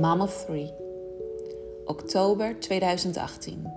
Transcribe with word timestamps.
Mom 0.00 0.20
of. 0.20 0.46
Oktober 1.84 2.60
2018. 2.60 3.72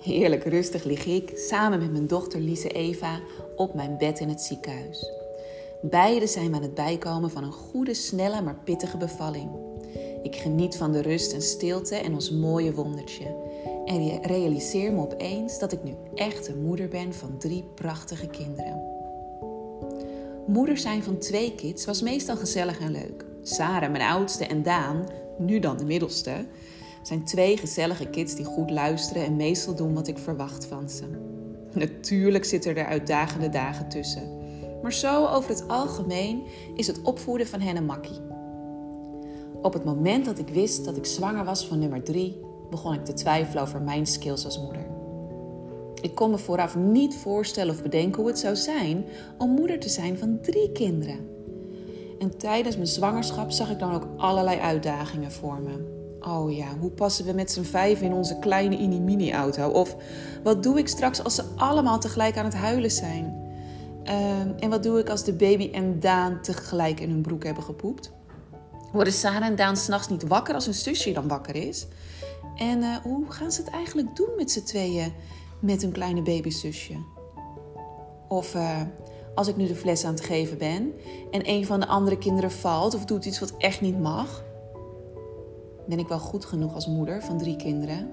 Heerlijk 0.00 0.44
rustig 0.44 0.84
lig 0.84 1.06
ik 1.06 1.32
samen 1.34 1.78
met 1.78 1.92
mijn 1.92 2.06
dochter 2.06 2.40
Lise 2.40 2.68
Eva 2.68 3.20
op 3.56 3.74
mijn 3.74 3.96
bed 3.98 4.20
in 4.20 4.28
het 4.28 4.40
ziekenhuis. 4.40 5.10
Beide 5.82 6.26
zijn 6.26 6.50
we 6.50 6.56
aan 6.56 6.62
het 6.62 6.74
bijkomen 6.74 7.30
van 7.30 7.44
een 7.44 7.52
goede, 7.52 7.94
snelle, 7.94 8.42
maar 8.42 8.58
pittige 8.64 8.96
bevalling. 8.96 9.50
Ik 10.22 10.36
geniet 10.36 10.76
van 10.76 10.92
de 10.92 11.02
rust 11.02 11.32
en 11.32 11.42
stilte 11.42 11.96
en 11.96 12.14
ons 12.14 12.30
mooie 12.30 12.74
wondertje. 12.74 13.34
En 13.84 14.22
realiseer 14.22 14.92
me 14.92 15.00
opeens 15.00 15.58
dat 15.58 15.72
ik 15.72 15.82
nu 15.82 15.94
echt 16.14 16.48
een 16.48 16.62
moeder 16.62 16.88
ben 16.88 17.14
van 17.14 17.38
drie 17.38 17.64
prachtige 17.74 18.26
kinderen. 18.26 18.82
Moeder 20.46 20.78
zijn 20.78 21.02
van 21.02 21.18
twee 21.18 21.54
kids 21.54 21.84
was 21.84 22.02
meestal 22.02 22.36
gezellig 22.36 22.80
en 22.80 22.90
leuk. 22.90 23.27
Sarah, 23.48 23.90
mijn 23.90 24.10
oudste, 24.10 24.46
en 24.46 24.62
Daan, 24.62 25.06
nu 25.38 25.58
dan 25.58 25.76
de 25.76 25.84
middelste, 25.84 26.46
zijn 27.02 27.24
twee 27.24 27.56
gezellige 27.56 28.06
kids 28.06 28.34
die 28.34 28.44
goed 28.44 28.70
luisteren 28.70 29.24
en 29.24 29.36
meestal 29.36 29.74
doen 29.74 29.94
wat 29.94 30.08
ik 30.08 30.18
verwacht 30.18 30.66
van 30.66 30.88
ze. 30.90 31.04
Natuurlijk 31.72 32.44
zitten 32.44 32.76
er 32.76 32.86
uitdagende 32.86 33.48
dagen 33.48 33.88
tussen. 33.88 34.36
Maar 34.82 34.92
zo 34.92 35.26
over 35.26 35.50
het 35.50 35.68
algemeen 35.68 36.42
is 36.74 36.86
het 36.86 37.02
opvoeden 37.02 37.46
van 37.46 37.60
hen 37.60 37.76
een 37.76 37.86
makkie. 37.86 38.20
Op 39.62 39.72
het 39.72 39.84
moment 39.84 40.24
dat 40.24 40.38
ik 40.38 40.48
wist 40.48 40.84
dat 40.84 40.96
ik 40.96 41.06
zwanger 41.06 41.44
was 41.44 41.66
van 41.66 41.78
nummer 41.78 42.02
drie, 42.02 42.40
begon 42.70 42.94
ik 42.94 43.04
te 43.04 43.12
twijfelen 43.12 43.62
over 43.62 43.82
mijn 43.82 44.06
skills 44.06 44.44
als 44.44 44.60
moeder. 44.60 44.86
Ik 46.00 46.14
kon 46.14 46.30
me 46.30 46.38
vooraf 46.38 46.76
niet 46.76 47.14
voorstellen 47.14 47.74
of 47.74 47.82
bedenken 47.82 48.20
hoe 48.20 48.30
het 48.30 48.38
zou 48.38 48.56
zijn 48.56 49.04
om 49.38 49.50
moeder 49.50 49.78
te 49.78 49.88
zijn 49.88 50.18
van 50.18 50.38
drie 50.40 50.72
kinderen. 50.72 51.37
En 52.18 52.36
tijdens 52.38 52.76
mijn 52.76 52.88
zwangerschap 52.88 53.50
zag 53.50 53.70
ik 53.70 53.78
dan 53.78 53.94
ook 53.94 54.06
allerlei 54.16 54.58
uitdagingen 54.58 55.32
voor 55.32 55.60
me. 55.60 55.96
Oh 56.20 56.56
ja, 56.56 56.66
hoe 56.80 56.90
passen 56.90 57.24
we 57.24 57.32
met 57.32 57.50
z'n 57.50 57.62
vijf 57.62 58.00
in 58.00 58.12
onze 58.12 58.38
kleine 58.38 58.76
mini-mini-auto? 58.76 59.68
Of 59.68 59.96
wat 60.42 60.62
doe 60.62 60.78
ik 60.78 60.88
straks 60.88 61.24
als 61.24 61.34
ze 61.34 61.44
allemaal 61.56 61.98
tegelijk 61.98 62.36
aan 62.36 62.44
het 62.44 62.54
huilen 62.54 62.90
zijn? 62.90 63.46
Ehm, 64.04 64.50
en 64.58 64.70
wat 64.70 64.82
doe 64.82 64.98
ik 64.98 65.08
als 65.08 65.24
de 65.24 65.32
baby 65.32 65.70
en 65.72 66.00
Daan 66.00 66.40
tegelijk 66.42 67.00
in 67.00 67.10
hun 67.10 67.22
broek 67.22 67.44
hebben 67.44 67.62
gepoept? 67.62 68.12
Worden 68.92 69.12
Sarah 69.12 69.46
en 69.46 69.56
Daan 69.56 69.76
s'nachts 69.76 70.08
niet 70.08 70.26
wakker 70.26 70.54
als 70.54 70.64
hun 70.64 70.74
zusje 70.74 71.12
dan 71.12 71.28
wakker 71.28 71.54
is? 71.56 71.86
En 72.56 72.78
uh, 72.78 72.96
hoe 72.96 73.24
gaan 73.28 73.52
ze 73.52 73.62
het 73.62 73.70
eigenlijk 73.70 74.16
doen 74.16 74.30
met 74.36 74.50
z'n 74.50 74.62
tweeën 74.62 75.12
met 75.60 75.82
hun 75.82 75.92
kleine 75.92 76.22
babyzusje? 76.22 76.94
Of 78.28 78.54
uh, 78.54 78.80
als 79.34 79.48
ik 79.48 79.56
nu 79.56 79.66
de 79.66 79.74
fles 79.74 80.04
aan 80.04 80.14
het 80.14 80.24
geven 80.24 80.58
ben 80.58 80.92
en 81.30 81.48
een 81.48 81.66
van 81.66 81.80
de 81.80 81.86
andere 81.86 82.18
kinderen 82.18 82.50
valt 82.50 82.94
of 82.94 83.04
doet 83.04 83.24
iets 83.24 83.40
wat 83.40 83.54
echt 83.58 83.80
niet 83.80 84.00
mag, 84.00 84.44
ben 85.86 85.98
ik 85.98 86.08
wel 86.08 86.18
goed 86.18 86.44
genoeg 86.44 86.74
als 86.74 86.86
moeder 86.86 87.22
van 87.22 87.38
drie 87.38 87.56
kinderen? 87.56 88.10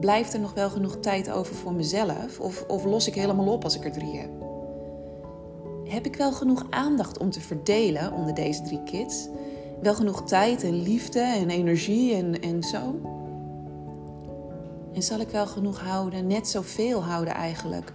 Blijft 0.00 0.34
er 0.34 0.40
nog 0.40 0.54
wel 0.54 0.70
genoeg 0.70 0.96
tijd 1.00 1.30
over 1.30 1.54
voor 1.54 1.72
mezelf 1.72 2.40
of, 2.40 2.64
of 2.68 2.84
los 2.84 3.06
ik 3.06 3.14
helemaal 3.14 3.52
op 3.52 3.64
als 3.64 3.76
ik 3.76 3.84
er 3.84 3.92
drie 3.92 4.16
heb? 4.16 4.30
Heb 5.84 6.06
ik 6.06 6.16
wel 6.16 6.32
genoeg 6.32 6.66
aandacht 6.70 7.18
om 7.18 7.30
te 7.30 7.40
verdelen 7.40 8.12
onder 8.12 8.34
deze 8.34 8.62
drie 8.62 8.82
kids? 8.82 9.28
Wel 9.82 9.94
genoeg 9.94 10.22
tijd 10.22 10.64
en 10.64 10.82
liefde 10.82 11.20
en 11.20 11.50
energie 11.50 12.14
en, 12.14 12.40
en 12.40 12.62
zo? 12.62 13.00
En 14.92 15.02
zal 15.02 15.20
ik 15.20 15.28
wel 15.28 15.46
genoeg 15.46 15.80
houden, 15.80 16.26
net 16.26 16.48
zoveel 16.48 17.02
houden 17.04 17.34
eigenlijk, 17.34 17.92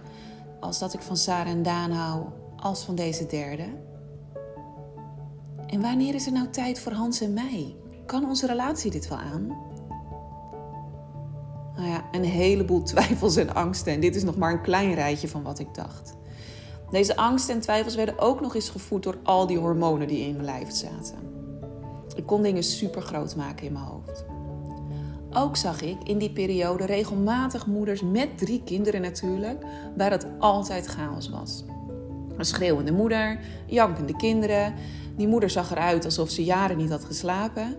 als 0.66 0.78
dat 0.78 0.94
ik 0.94 1.00
van 1.00 1.16
Sarah 1.16 1.52
en 1.52 1.62
Daan 1.62 1.90
hou, 1.90 2.24
als 2.56 2.84
van 2.84 2.94
deze 2.94 3.26
derde? 3.26 3.64
En 5.66 5.80
wanneer 5.80 6.14
is 6.14 6.26
er 6.26 6.32
nou 6.32 6.48
tijd 6.50 6.80
voor 6.80 6.92
Hans 6.92 7.20
en 7.20 7.32
mij? 7.32 7.76
Kan 8.06 8.24
onze 8.24 8.46
relatie 8.46 8.90
dit 8.90 9.08
wel 9.08 9.18
aan? 9.18 9.46
Nou 11.76 11.88
ja, 11.88 12.04
een 12.12 12.24
heleboel 12.24 12.82
twijfels 12.92 13.36
en 13.36 13.54
angsten. 13.54 13.92
En 13.92 14.00
dit 14.00 14.16
is 14.16 14.24
nog 14.24 14.36
maar 14.36 14.52
een 14.52 14.62
klein 14.62 14.94
rijtje 14.94 15.28
van 15.28 15.42
wat 15.42 15.58
ik 15.58 15.74
dacht. 15.74 16.14
Deze 16.90 17.16
angsten 17.16 17.54
en 17.54 17.60
twijfels 17.60 17.94
werden 17.94 18.18
ook 18.18 18.40
nog 18.40 18.54
eens 18.54 18.68
gevoed 18.68 19.02
door 19.02 19.18
al 19.22 19.46
die 19.46 19.58
hormonen 19.58 20.08
die 20.08 20.26
in 20.26 20.32
mijn 20.32 20.44
lijf 20.44 20.74
zaten. 20.74 21.18
Ik 22.14 22.26
kon 22.26 22.42
dingen 22.42 22.62
super 22.62 23.02
groot 23.02 23.36
maken 23.36 23.66
in 23.66 23.72
mijn 23.72 23.84
hoofd. 23.84 24.24
Ook 25.38 25.56
zag 25.56 25.80
ik 25.80 25.96
in 26.04 26.18
die 26.18 26.30
periode 26.30 26.84
regelmatig 26.84 27.66
moeders 27.66 28.02
met 28.02 28.38
drie 28.38 28.62
kinderen 28.64 29.00
natuurlijk, 29.00 29.64
waar 29.96 30.10
het 30.10 30.26
altijd 30.38 30.86
chaos 30.86 31.28
was. 31.28 31.64
Een 32.36 32.44
schreeuwende 32.44 32.92
moeder, 32.92 33.38
jankende 33.66 34.16
kinderen. 34.16 34.74
Die 35.16 35.28
moeder 35.28 35.50
zag 35.50 35.70
eruit 35.70 36.04
alsof 36.04 36.30
ze 36.30 36.44
jaren 36.44 36.76
niet 36.76 36.90
had 36.90 37.04
geslapen. 37.04 37.76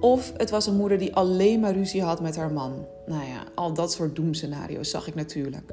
Of 0.00 0.32
het 0.36 0.50
was 0.50 0.66
een 0.66 0.76
moeder 0.76 0.98
die 0.98 1.14
alleen 1.14 1.60
maar 1.60 1.72
ruzie 1.72 2.02
had 2.02 2.20
met 2.20 2.36
haar 2.36 2.52
man. 2.52 2.86
Nou 3.06 3.24
ja, 3.24 3.44
al 3.54 3.74
dat 3.74 3.92
soort 3.92 4.16
doemscenario's 4.16 4.90
zag 4.90 5.06
ik 5.06 5.14
natuurlijk. 5.14 5.72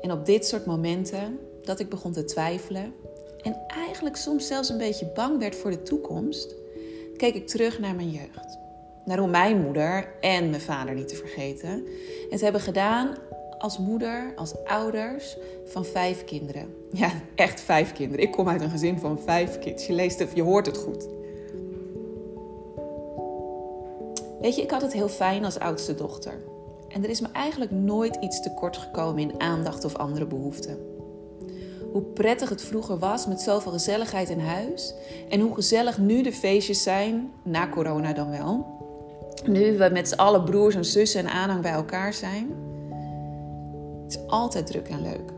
En 0.00 0.12
op 0.12 0.26
dit 0.26 0.46
soort 0.46 0.66
momenten 0.66 1.38
dat 1.64 1.80
ik 1.80 1.88
begon 1.88 2.12
te 2.12 2.24
twijfelen 2.24 2.92
en 3.42 3.56
eigenlijk 3.66 4.16
soms 4.16 4.46
zelfs 4.46 4.68
een 4.68 4.78
beetje 4.78 5.10
bang 5.14 5.38
werd 5.38 5.56
voor 5.56 5.70
de 5.70 5.82
toekomst, 5.82 6.54
keek 7.16 7.34
ik 7.34 7.46
terug 7.46 7.78
naar 7.78 7.94
mijn 7.94 8.10
jeugd. 8.10 8.65
Naar 9.06 9.18
hoe 9.18 9.28
mijn 9.28 9.60
moeder 9.60 10.08
en 10.20 10.50
mijn 10.50 10.62
vader 10.62 10.94
niet 10.94 11.08
te 11.08 11.16
vergeten 11.16 11.86
het 12.30 12.40
hebben 12.40 12.60
gedaan 12.60 13.14
als 13.58 13.78
moeder, 13.78 14.32
als 14.36 14.54
ouders 14.64 15.36
van 15.64 15.84
vijf 15.84 16.24
kinderen. 16.24 16.74
Ja, 16.92 17.10
echt 17.34 17.60
vijf 17.60 17.92
kinderen. 17.92 18.24
Ik 18.24 18.32
kom 18.32 18.48
uit 18.48 18.60
een 18.60 18.70
gezin 18.70 18.98
van 18.98 19.20
vijf 19.20 19.58
kids. 19.58 19.86
Je 19.86 19.92
leest 19.92 20.18
het, 20.18 20.30
je 20.34 20.42
hoort 20.42 20.66
het 20.66 20.76
goed. 20.76 21.08
Weet 24.40 24.56
je, 24.56 24.62
ik 24.62 24.70
had 24.70 24.82
het 24.82 24.92
heel 24.92 25.08
fijn 25.08 25.44
als 25.44 25.58
oudste 25.58 25.94
dochter. 25.94 26.40
En 26.88 27.04
er 27.04 27.10
is 27.10 27.20
me 27.20 27.28
eigenlijk 27.32 27.70
nooit 27.70 28.16
iets 28.20 28.42
tekort 28.42 28.76
gekomen 28.76 29.22
in 29.22 29.40
aandacht 29.40 29.84
of 29.84 29.96
andere 29.96 30.26
behoeften. 30.26 30.78
Hoe 31.92 32.02
prettig 32.02 32.48
het 32.48 32.62
vroeger 32.62 32.98
was 32.98 33.26
met 33.26 33.40
zoveel 33.40 33.72
gezelligheid 33.72 34.28
in 34.28 34.40
huis. 34.40 34.94
En 35.28 35.40
hoe 35.40 35.54
gezellig 35.54 35.98
nu 35.98 36.22
de 36.22 36.32
feestjes 36.32 36.82
zijn, 36.82 37.30
na 37.42 37.68
corona 37.68 38.12
dan 38.12 38.30
wel. 38.30 38.75
Nu 39.46 39.78
we 39.78 39.90
met 39.92 40.08
z'n 40.08 40.14
allen 40.14 40.44
broers 40.44 40.74
en 40.74 40.84
zussen 40.84 41.20
en 41.20 41.32
aanhang 41.32 41.62
bij 41.62 41.72
elkaar 41.72 42.14
zijn. 42.14 42.54
Het 44.02 44.12
is 44.12 44.26
altijd 44.26 44.66
druk 44.66 44.88
en 44.88 45.02
leuk. 45.02 45.32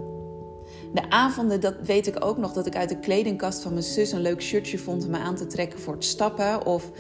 De 0.92 1.10
avonden, 1.10 1.60
dat 1.60 1.74
weet 1.82 2.06
ik 2.06 2.24
ook 2.24 2.38
nog, 2.38 2.52
dat 2.52 2.66
ik 2.66 2.76
uit 2.76 2.88
de 2.88 2.98
kledingkast 2.98 3.62
van 3.62 3.72
mijn 3.72 3.84
zus 3.84 4.12
een 4.12 4.20
leuk 4.20 4.42
shirtje 4.42 4.78
vond 4.78 5.04
om 5.04 5.10
me 5.10 5.18
aan 5.18 5.34
te 5.34 5.46
trekken 5.46 5.78
voor 5.78 5.94
het 5.94 6.04
stappen. 6.04 6.66
Of 6.66 6.90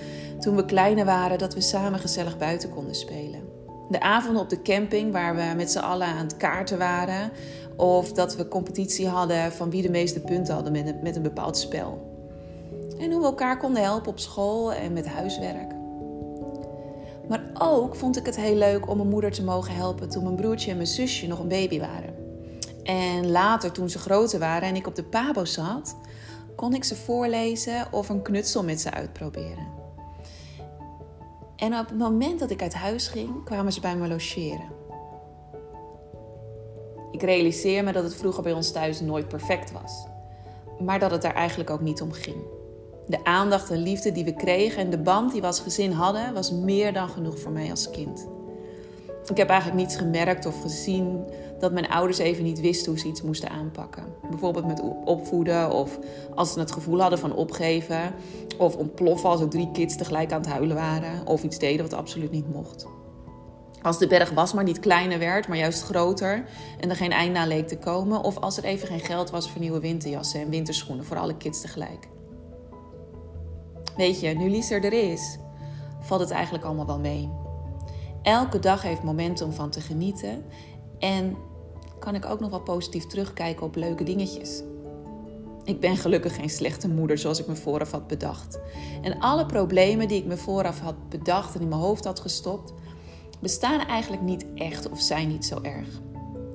toen 0.40 0.56
we 0.56 0.64
kleiner 0.64 1.04
waren, 1.04 1.38
dat 1.38 1.54
we 1.54 1.60
samen 1.60 1.98
gezellig 1.98 2.38
buiten 2.38 2.70
konden 2.70 2.94
spelen. 2.94 3.40
De 3.90 4.00
avonden 4.00 4.42
op 4.42 4.48
de 4.48 4.62
camping 4.62 5.12
waar 5.12 5.36
we 5.36 5.52
met 5.56 5.70
z'n 5.70 5.78
allen 5.78 6.06
aan 6.06 6.24
het 6.24 6.36
kaarten 6.36 6.78
waren. 6.78 7.30
Of 7.76 8.12
dat 8.12 8.36
we 8.36 8.48
competitie 8.48 9.08
hadden 9.08 9.52
van 9.52 9.70
wie 9.70 9.82
de 9.82 9.90
meeste 9.90 10.20
punten 10.20 10.54
hadden 10.54 10.72
met 10.72 10.86
een, 10.86 10.98
met 11.02 11.16
een 11.16 11.22
bepaald 11.22 11.58
spel. 11.58 12.16
En 12.98 13.10
hoe 13.12 13.20
we 13.20 13.26
elkaar 13.26 13.58
konden 13.58 13.82
helpen 13.82 14.10
op 14.10 14.18
school 14.18 14.72
en 14.72 14.92
met 14.92 15.06
huiswerk. 15.06 15.77
Maar 17.28 17.50
ook 17.58 17.94
vond 17.94 18.16
ik 18.16 18.26
het 18.26 18.36
heel 18.36 18.54
leuk 18.54 18.88
om 18.88 18.96
mijn 18.96 19.08
moeder 19.08 19.30
te 19.30 19.44
mogen 19.44 19.74
helpen 19.74 20.08
toen 20.08 20.22
mijn 20.22 20.36
broertje 20.36 20.70
en 20.70 20.76
mijn 20.76 20.88
zusje 20.88 21.26
nog 21.26 21.38
een 21.38 21.48
baby 21.48 21.80
waren. 21.80 22.14
En 22.82 23.30
later, 23.30 23.72
toen 23.72 23.90
ze 23.90 23.98
groter 23.98 24.38
waren 24.38 24.68
en 24.68 24.76
ik 24.76 24.86
op 24.86 24.94
de 24.94 25.04
pabo 25.04 25.44
zat, 25.44 25.96
kon 26.56 26.74
ik 26.74 26.84
ze 26.84 26.96
voorlezen 26.96 27.86
of 27.90 28.08
een 28.08 28.22
knutsel 28.22 28.64
met 28.64 28.80
ze 28.80 28.90
uitproberen. 28.90 29.66
En 31.56 31.78
op 31.78 31.88
het 31.88 31.98
moment 31.98 32.38
dat 32.38 32.50
ik 32.50 32.62
uit 32.62 32.74
huis 32.74 33.08
ging, 33.08 33.44
kwamen 33.44 33.72
ze 33.72 33.80
bij 33.80 33.96
me 33.96 34.08
logeren. 34.08 34.76
Ik 37.12 37.22
realiseer 37.22 37.84
me 37.84 37.92
dat 37.92 38.04
het 38.04 38.14
vroeger 38.14 38.42
bij 38.42 38.52
ons 38.52 38.72
thuis 38.72 39.00
nooit 39.00 39.28
perfect 39.28 39.72
was, 39.72 40.06
maar 40.78 40.98
dat 40.98 41.10
het 41.10 41.22
daar 41.22 41.34
eigenlijk 41.34 41.70
ook 41.70 41.80
niet 41.80 42.02
om 42.02 42.12
ging. 42.12 42.57
De 43.08 43.24
aandacht 43.24 43.70
en 43.70 43.82
liefde 43.82 44.12
die 44.12 44.24
we 44.24 44.34
kregen 44.34 44.82
en 44.82 44.90
de 44.90 44.98
band 44.98 45.32
die 45.32 45.40
we 45.40 45.46
als 45.46 45.60
gezin 45.60 45.92
hadden, 45.92 46.34
was 46.34 46.52
meer 46.52 46.92
dan 46.92 47.08
genoeg 47.08 47.38
voor 47.38 47.52
mij 47.52 47.70
als 47.70 47.90
kind. 47.90 48.26
Ik 49.30 49.36
heb 49.36 49.48
eigenlijk 49.48 49.80
niets 49.80 49.96
gemerkt 49.96 50.46
of 50.46 50.60
gezien 50.60 51.24
dat 51.58 51.72
mijn 51.72 51.88
ouders 51.88 52.18
even 52.18 52.44
niet 52.44 52.60
wisten 52.60 52.90
hoe 52.90 53.00
ze 53.00 53.08
iets 53.08 53.22
moesten 53.22 53.50
aanpakken. 53.50 54.04
Bijvoorbeeld 54.30 54.66
met 54.66 54.82
opvoeden 55.04 55.70
of 55.70 55.98
als 56.34 56.52
ze 56.52 56.58
het 56.58 56.72
gevoel 56.72 57.00
hadden 57.00 57.18
van 57.18 57.34
opgeven. 57.34 58.14
Of 58.58 58.76
ontploffen 58.76 59.28
als 59.28 59.40
er 59.40 59.48
drie 59.48 59.70
kids 59.72 59.96
tegelijk 59.96 60.32
aan 60.32 60.40
het 60.40 60.50
huilen 60.50 60.76
waren. 60.76 61.26
Of 61.26 61.42
iets 61.42 61.58
deden 61.58 61.88
wat 61.88 61.98
absoluut 61.98 62.30
niet 62.30 62.52
mocht. 62.52 62.86
Als 63.82 63.98
de 63.98 64.06
berg 64.06 64.30
was 64.30 64.52
maar 64.52 64.64
niet 64.64 64.80
kleiner 64.80 65.18
werd, 65.18 65.48
maar 65.48 65.58
juist 65.58 65.82
groter 65.82 66.44
en 66.80 66.90
er 66.90 66.96
geen 66.96 67.12
eind 67.12 67.36
aan 67.36 67.48
leek 67.48 67.68
te 67.68 67.78
komen. 67.78 68.22
Of 68.22 68.38
als 68.38 68.56
er 68.56 68.64
even 68.64 68.88
geen 68.88 69.00
geld 69.00 69.30
was 69.30 69.50
voor 69.50 69.60
nieuwe 69.60 69.80
winterjassen 69.80 70.40
en 70.40 70.50
winterschoenen 70.50 71.04
voor 71.04 71.18
alle 71.18 71.36
kids 71.36 71.60
tegelijk. 71.60 72.08
Weet 73.98 74.20
je, 74.20 74.28
nu 74.28 74.50
Lies 74.50 74.70
er 74.70 74.92
is, 74.92 75.38
valt 76.00 76.20
het 76.20 76.30
eigenlijk 76.30 76.64
allemaal 76.64 76.86
wel 76.86 76.98
mee. 76.98 77.30
Elke 78.22 78.58
dag 78.58 78.82
heeft 78.82 79.02
momenten 79.02 79.46
om 79.46 79.52
van 79.52 79.70
te 79.70 79.80
genieten. 79.80 80.44
En 80.98 81.36
kan 81.98 82.14
ik 82.14 82.24
ook 82.24 82.40
nog 82.40 82.50
wel 82.50 82.60
positief 82.60 83.06
terugkijken 83.06 83.66
op 83.66 83.74
leuke 83.76 84.04
dingetjes. 84.04 84.62
Ik 85.64 85.80
ben 85.80 85.96
gelukkig 85.96 86.34
geen 86.34 86.50
slechte 86.50 86.88
moeder 86.88 87.18
zoals 87.18 87.40
ik 87.40 87.46
me 87.46 87.56
vooraf 87.56 87.90
had 87.90 88.06
bedacht. 88.06 88.58
En 89.02 89.18
alle 89.18 89.46
problemen 89.46 90.08
die 90.08 90.18
ik 90.18 90.26
me 90.26 90.36
vooraf 90.36 90.80
had 90.80 91.08
bedacht 91.08 91.54
en 91.54 91.60
in 91.60 91.68
mijn 91.68 91.80
hoofd 91.80 92.04
had 92.04 92.20
gestopt, 92.20 92.72
bestaan 93.40 93.86
eigenlijk 93.86 94.22
niet 94.22 94.46
echt 94.54 94.90
of 94.90 95.00
zijn 95.00 95.28
niet 95.28 95.44
zo 95.44 95.58
erg. 95.62 95.88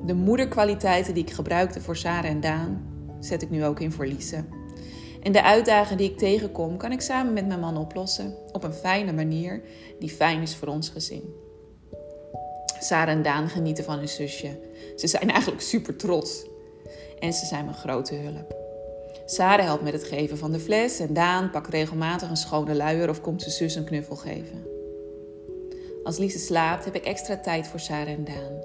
De 0.06 0.14
moederkwaliteiten 0.14 1.14
die 1.14 1.24
ik 1.24 1.32
gebruikte 1.32 1.82
voor 1.82 1.96
Sarah 1.96 2.30
en 2.30 2.40
Daan, 2.40 2.82
zet 3.20 3.42
ik 3.42 3.50
nu 3.50 3.66
ook 3.66 3.80
in 3.80 3.92
voor 3.92 4.06
Lise. 4.06 4.46
En 5.24 5.32
de 5.32 5.44
uitdagingen 5.44 5.98
die 5.98 6.12
ik 6.12 6.18
tegenkom, 6.18 6.78
kan 6.78 6.92
ik 6.92 7.02
samen 7.02 7.34
met 7.34 7.48
mijn 7.48 7.60
man 7.60 7.78
oplossen. 7.78 8.36
Op 8.52 8.64
een 8.64 8.74
fijne 8.74 9.14
manier 9.14 9.62
die 10.00 10.10
fijn 10.10 10.42
is 10.42 10.56
voor 10.56 10.68
ons 10.68 10.90
gezin. 10.90 11.34
Sarah 12.80 13.16
en 13.16 13.22
Daan 13.22 13.50
genieten 13.50 13.84
van 13.84 13.98
hun 13.98 14.10
zusje. 14.10 14.60
Ze 14.96 15.08
zijn 15.08 15.30
eigenlijk 15.30 15.62
super 15.62 15.96
trots. 15.96 16.46
En 17.20 17.34
ze 17.34 17.46
zijn 17.46 17.66
mijn 17.66 17.78
grote 17.78 18.16
hulp. 18.16 18.56
Sarah 19.26 19.66
helpt 19.66 19.84
met 19.84 19.94
het 19.94 20.04
geven 20.04 20.38
van 20.38 20.52
de 20.52 20.60
fles 20.60 21.00
en 21.00 21.14
Daan 21.14 21.50
pakt 21.50 21.70
regelmatig 21.70 22.30
een 22.30 22.38
schone 22.38 22.76
luier 22.76 23.10
of 23.10 23.22
komt 23.22 23.42
zijn 23.42 23.54
zus 23.54 23.76
een 23.76 23.84
knuffel 23.84 24.16
geven. 24.16 24.68
Als 26.04 26.18
Lise 26.18 26.40
slaapt, 26.40 26.86
heb 26.86 26.96
ik 26.96 27.06
extra 27.06 27.38
tijd 27.38 27.68
voor 27.68 27.80
Sarah 27.80 28.14
en 28.14 28.24
Daan. 28.24 28.64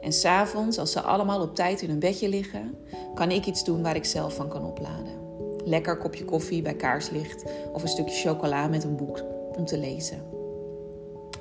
En 0.00 0.12
s'avonds, 0.12 0.78
als 0.78 0.92
ze 0.92 1.00
allemaal 1.00 1.40
op 1.40 1.54
tijd 1.54 1.82
in 1.82 1.88
hun 1.88 1.98
bedje 1.98 2.28
liggen, 2.28 2.78
kan 3.14 3.30
ik 3.30 3.46
iets 3.46 3.64
doen 3.64 3.82
waar 3.82 3.96
ik 3.96 4.04
zelf 4.04 4.34
van 4.34 4.48
kan 4.48 4.64
opladen. 4.64 5.19
Lekker 5.64 5.96
kopje 5.96 6.24
koffie 6.24 6.62
bij 6.62 6.74
kaarslicht 6.74 7.44
of 7.72 7.82
een 7.82 7.88
stukje 7.88 8.28
chocola 8.28 8.68
met 8.68 8.84
een 8.84 8.96
boek 8.96 9.24
om 9.56 9.64
te 9.64 9.78
lezen. 9.78 10.22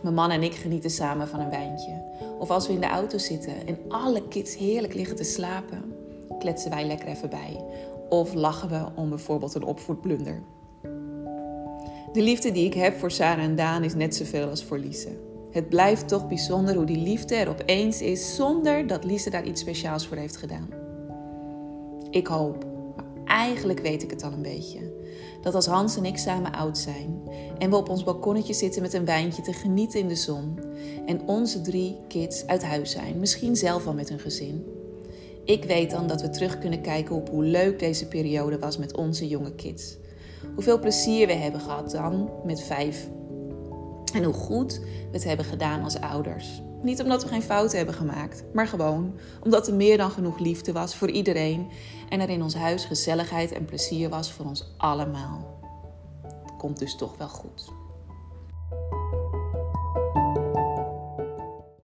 Mijn 0.01 0.15
man 0.15 0.31
en 0.31 0.43
ik 0.43 0.53
genieten 0.53 0.89
samen 0.89 1.27
van 1.27 1.39
een 1.39 1.49
wijntje. 1.49 2.01
Of 2.39 2.49
als 2.49 2.67
we 2.67 2.73
in 2.73 2.79
de 2.79 2.87
auto 2.87 3.17
zitten 3.17 3.67
en 3.67 3.77
alle 3.87 4.27
kids 4.27 4.57
heerlijk 4.57 4.93
liggen 4.93 5.15
te 5.15 5.23
slapen, 5.23 5.95
kletsen 6.39 6.71
wij 6.71 6.85
lekker 6.85 7.07
even 7.07 7.29
bij. 7.29 7.63
Of 8.09 8.33
lachen 8.33 8.69
we 8.69 8.85
om 8.95 9.09
bijvoorbeeld 9.09 9.55
een 9.55 9.63
opvoedblunder. 9.63 10.41
De 12.13 12.21
liefde 12.21 12.51
die 12.51 12.65
ik 12.65 12.73
heb 12.73 12.97
voor 12.97 13.11
Sarah 13.11 13.43
en 13.43 13.55
Daan 13.55 13.83
is 13.83 13.95
net 13.95 14.15
zoveel 14.15 14.49
als 14.49 14.63
voor 14.63 14.77
Lise. 14.77 15.09
Het 15.51 15.69
blijft 15.69 16.07
toch 16.07 16.27
bijzonder 16.27 16.75
hoe 16.75 16.85
die 16.85 16.97
liefde 16.97 17.35
er 17.35 17.49
opeens 17.49 18.01
is 18.01 18.35
zonder 18.35 18.87
dat 18.87 19.03
Lise 19.03 19.29
daar 19.29 19.45
iets 19.45 19.61
speciaals 19.61 20.07
voor 20.07 20.17
heeft 20.17 20.37
gedaan. 20.37 20.67
Ik 22.09 22.27
hoop, 22.27 22.65
eigenlijk 23.29 23.79
weet 23.79 24.03
ik 24.03 24.09
het 24.09 24.23
al 24.23 24.31
een 24.31 24.41
beetje, 24.41 24.93
dat 25.41 25.55
als 25.55 25.65
Hans 25.65 25.97
en 25.97 26.05
ik 26.05 26.17
samen 26.17 26.51
oud 26.51 26.77
zijn 26.77 27.21
en 27.57 27.69
we 27.69 27.75
op 27.75 27.89
ons 27.89 28.03
balkonnetje 28.03 28.53
zitten 28.53 28.81
met 28.81 28.93
een 28.93 29.05
wijntje 29.05 29.41
te 29.41 29.53
genieten 29.53 29.99
in 29.99 30.07
de 30.07 30.15
zon 30.15 30.59
en 31.05 31.27
onze 31.27 31.61
drie 31.61 31.97
kids 32.07 32.47
uit 32.47 32.63
huis 32.63 32.91
zijn, 32.91 33.19
misschien 33.19 33.55
zelf 33.55 33.87
al 33.87 33.93
met 33.93 34.09
hun 34.09 34.19
gezin. 34.19 34.65
Ik 35.45 35.63
weet 35.63 35.91
dan 35.91 36.07
dat 36.07 36.21
we 36.21 36.29
terug 36.29 36.59
kunnen 36.59 36.81
kijken 36.81 37.15
op 37.15 37.29
hoe 37.29 37.43
leuk 37.43 37.79
deze 37.79 38.07
periode 38.07 38.59
was 38.59 38.77
met 38.77 38.97
onze 38.97 39.27
jonge 39.27 39.55
kids. 39.55 39.97
Hoeveel 40.53 40.79
plezier 40.79 41.27
we 41.27 41.33
hebben 41.33 41.61
gehad 41.61 41.91
dan 41.91 42.29
met 42.45 42.61
vijf 42.61 43.09
en 44.13 44.23
hoe 44.23 44.33
goed 44.33 44.79
we 44.79 45.07
het 45.11 45.23
hebben 45.23 45.45
gedaan 45.45 45.83
als 45.83 45.99
ouders. 45.99 46.61
Niet 46.81 47.01
omdat 47.01 47.23
we 47.23 47.29
geen 47.29 47.41
fouten 47.41 47.77
hebben 47.77 47.95
gemaakt, 47.95 48.43
maar 48.53 48.67
gewoon 48.67 49.13
omdat 49.43 49.67
er 49.67 49.73
meer 49.73 49.97
dan 49.97 50.11
genoeg 50.11 50.39
liefde 50.39 50.71
was 50.71 50.95
voor 50.95 51.09
iedereen 51.09 51.67
en 52.09 52.19
er 52.19 52.29
in 52.29 52.43
ons 52.43 52.55
huis 52.55 52.85
gezelligheid 52.85 53.51
en 53.51 53.65
plezier 53.65 54.09
was 54.09 54.31
voor 54.31 54.45
ons 54.45 54.73
allemaal. 54.77 55.59
Komt 56.57 56.79
dus 56.79 56.95
toch 56.95 57.17
wel 57.17 57.27
goed. 57.27 57.71